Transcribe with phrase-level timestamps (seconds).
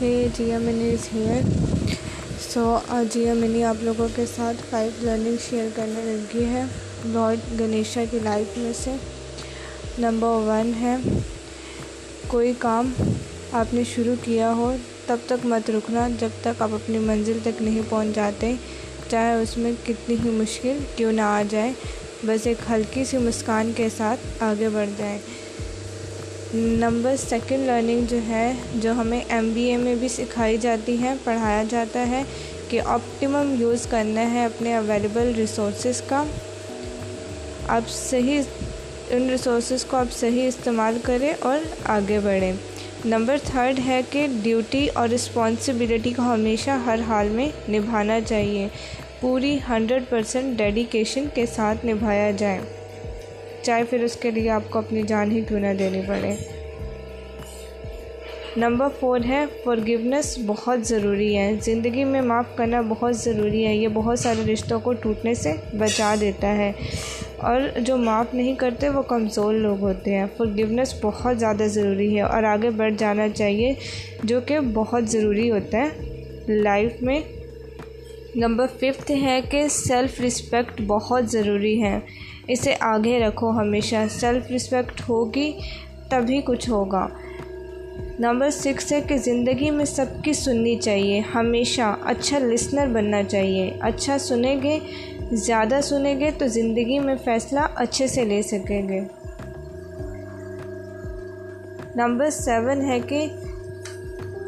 [0.00, 1.42] ہے، جیا منی is here.
[2.52, 2.78] سو
[3.12, 6.62] جیا منی آپ لوگوں کے ساتھ فائیو لرننگ شیئر کرنے لگی ہے
[7.04, 8.90] لارڈ گنیشا کی لائف میں سے۔
[9.98, 10.96] نمبر ون ہے،
[12.26, 12.92] کوئی کام
[13.52, 14.76] آپ نے شروع کیا ہو،
[15.06, 18.54] تب تک مت رکنا جب تک آپ اپنی منزل تک نہیں پہنچ جاتے۔
[19.10, 21.72] چاہے اس میں کتنی ہی مشکل کیوں نہ آ جائے،
[22.22, 25.18] بس ایک ہلکی سی مسکان کے ساتھ آگے بڑھ جائیں۔
[26.54, 31.14] نمبر سیکنڈ لرننگ جو ہے، جو ہمیں ایم بی اے میں بھی سکھائی جاتی ہے،
[31.24, 32.22] پڑھایا جاتا ہے
[32.68, 36.24] کہ آپٹیمم یوز کرنا ہے اپنے اویلیبل ریسورسز کا۔
[37.68, 38.40] آپ صحیح
[39.10, 42.52] ان ریسورسز کو آپ صحیح استعمال کریں اور آگے بڑھیں۔
[43.04, 48.68] نمبر تھرڈ ہے کہ ڈیوٹی اور رسپانسبلٹی کو ہمیشہ ہر حال میں نبھانا چاہیے۔
[49.20, 52.60] پوری ہنڈریڈ پرسینٹ ڈیڈیکیشن کے ساتھ نبھایا جائے۔
[53.62, 56.36] چاہے پھر اس کے لیے آپ کو اپنی جان ہی کیوں نہ دینی پڑے۔
[58.56, 63.88] نمبر فور ہے فورگیونیس بہت ضروری ہے۔ زندگی میں معاف کرنا بہت ضروری ہے۔ یہ
[63.88, 66.72] بہت سارے رشتوں کو ٹوٹنے سے بچا دیتا ہے۔
[67.36, 72.20] اور جو معاف نہیں کرتے، وہ کمزور لوگ ہوتے ہیں۔ فورگیونیس بہت زیادہ ضروری ہے۔
[72.20, 73.74] اور آگے بڑھ جانا چاہیے،
[74.24, 75.88] جو کہ بہت ضروری ہوتا ہے
[76.48, 77.20] لائف میں۔
[78.34, 81.98] نمبر ففتھ ہے کہ سیلف رسپیکٹ بہت ضروری ہے۔
[82.50, 85.52] اسے آگے رکھو، ہمیشہ سیلف رسپیکٹ ہوگی،
[86.08, 87.08] تبھی کچھ ہوگا۔
[88.18, 93.70] نمبر سکس ہے کہ زندگی میں سب کی سننی چاہیے، ہمیشہ اچھا لسنر بننا چاہیے۔
[93.80, 94.78] اچھا سنیں گے،
[95.32, 99.00] زیادہ سنیں گے تو زندگی میں فیصلہ اچھے سے لے سکیں گے۔
[101.96, 103.26] نمبر سیون ہے کہ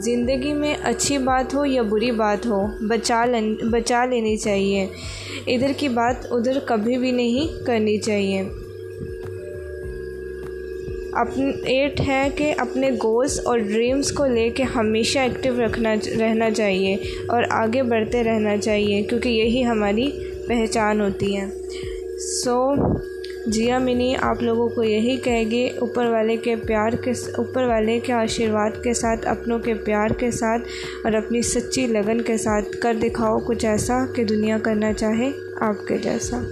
[0.00, 3.24] زندگی میں اچھی بات ہو یا بری بات ہو، بچا
[3.70, 4.86] بچا لینی چاہیے۔
[5.46, 8.42] ادھر کی بات ادھر کبھی بھی نہیں کرنی چاہیے۔
[11.12, 16.50] اپن ایٹ ہے کہ اپنے گولس اور ڈریمز کو لے کے ہمیشہ ایکٹیو رکھنا رہنا
[16.50, 16.96] چاہیے
[17.28, 20.10] اور آگے بڑھتے رہنا چاہیے کیونکہ یہی ہماری
[20.48, 21.46] پہچان ہوتی ہے۔
[22.18, 22.74] سو
[23.46, 28.00] جیا منی آپ لوگوں کو یہی کہے گی، اوپر والے کے پیار کے اوپر والے
[28.00, 30.62] کے آشیرواد کے ساتھ، اپنوں کے پیار کے ساتھ
[31.04, 35.86] اور اپنی سچی لگن کے ساتھ کر دکھاؤ کچھ ایسا کہ دنیا کرنا چاہے آپ
[35.86, 36.42] کے جیسا۔